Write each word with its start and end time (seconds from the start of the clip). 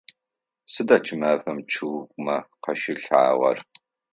Сыда 0.71 0.97
кӏымафэм 1.05 1.59
чъыгымэ 1.71 2.37
къащилъагъэр? 2.63 3.57